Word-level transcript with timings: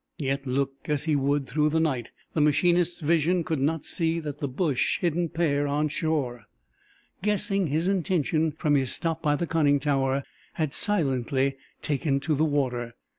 Yet, 0.17 0.47
look 0.47 0.73
as 0.89 1.03
he 1.03 1.15
would 1.15 1.45
through 1.45 1.69
the 1.69 1.79
night, 1.79 2.09
the 2.33 2.41
machinist's 2.41 3.01
vision 3.01 3.43
could 3.43 3.59
not 3.59 3.85
see 3.85 4.19
that 4.19 4.39
the 4.39 4.47
bush 4.47 4.99
hidden 4.99 5.29
pair 5.29 5.67
on 5.67 5.89
shore, 5.89 6.45
guessing 7.21 7.67
his 7.67 7.87
intention 7.87 8.51
from 8.51 8.73
his 8.73 8.91
stop 8.91 9.21
by 9.21 9.35
the 9.35 9.45
conning 9.45 9.79
tower, 9.79 10.23
had 10.53 10.73
silently 10.73 11.55
taken 11.83 12.19
to 12.21 12.33
the 12.33 12.45
water. 12.45 12.95